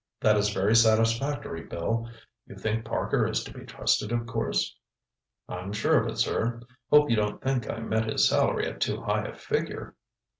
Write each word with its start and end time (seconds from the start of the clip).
"That 0.19 0.35
is 0.35 0.51
very 0.51 0.75
satisfactory, 0.75 1.61
Bill. 1.63 2.09
You 2.47 2.55
think 2.55 2.83
Parker 2.85 3.27
is 3.27 3.43
to 3.43 3.53
be 3.53 3.65
trusted, 3.67 4.11
of 4.11 4.25
course?" 4.25 4.75
"I'm 5.47 5.71
sure 5.71 6.01
of 6.01 6.07
it, 6.07 6.17
sir. 6.17 6.61
Hope 6.89 7.11
you 7.11 7.15
don't 7.15 7.39
think 7.39 7.69
I 7.69 7.85
set 7.87 8.09
his 8.09 8.27
salary 8.27 8.65
at 8.65 8.81
too 8.81 9.01
high 9.03 9.25
a 9.25 9.35
figure?" 9.35 9.95